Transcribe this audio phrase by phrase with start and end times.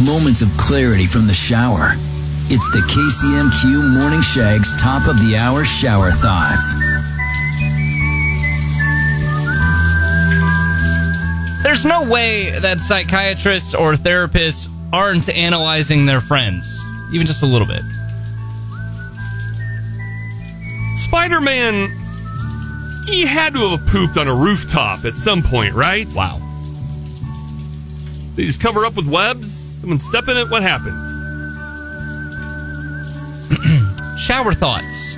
[0.00, 1.92] moments of clarity from the shower.
[2.48, 6.74] It's the KCMQ Morning Shag's top of the hour shower thoughts.
[11.62, 17.66] There's no way that psychiatrists or therapists aren't analyzing their friends, even just a little
[17.66, 17.82] bit.
[20.96, 21.90] Spider Man,
[23.06, 26.06] he had to have pooped on a rooftop at some point, right?
[26.14, 26.38] Wow.
[28.34, 29.65] Did he just cover up with webs?
[29.80, 30.50] Someone step in it?
[30.50, 30.96] What happened?
[34.18, 35.16] Shower thoughts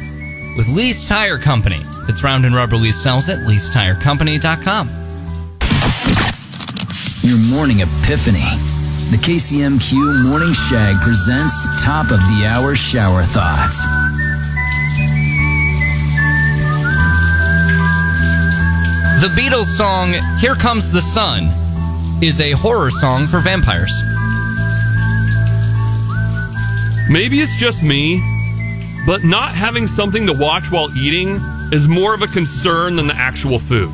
[0.56, 1.80] with Lee's Tire Company.
[2.02, 3.38] If it's round and rubber, Lee sells it.
[3.41, 4.88] Lee'sTireCompany.com.
[7.23, 8.45] Your morning epiphany.
[9.10, 13.87] The KCMQ Morning Shag presents top of the hour shower thoughts.
[19.23, 21.48] The Beatles song Here Comes the Sun
[22.23, 24.02] is a horror song for vampires.
[27.10, 28.23] Maybe it's just me,
[29.06, 31.40] but not having something to watch while eating
[31.73, 33.88] is more of a concern than the actual food.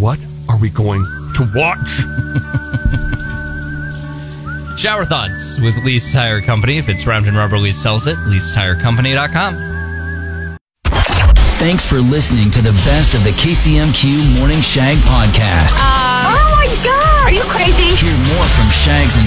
[0.00, 1.88] What are we going to watch?
[4.78, 6.78] Shower thoughts with Lee's Tire Company.
[6.78, 8.16] If it's round and rubber, Lee sells it.
[8.26, 9.56] Lee'sTireCompany.com.
[11.58, 15.74] Thanks for listening to the best of the KCMQ Morning Shag podcast.
[15.82, 17.26] Uh, oh my god!
[17.26, 17.98] Are you crazy?
[17.98, 19.26] Hear more from Shags and